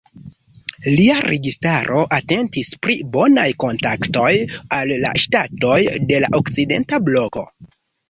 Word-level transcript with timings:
Lia 0.93 1.17
registaro 1.25 1.99
atentis 2.17 2.73
pri 2.87 2.97
bonaj 3.19 3.45
kontaktoj 3.67 4.33
al 4.81 4.97
la 5.07 5.15
ŝtatoj 5.27 5.79
de 6.13 6.27
la 6.27 6.35
okcidenta 6.43 7.07
bloko. 7.09 7.51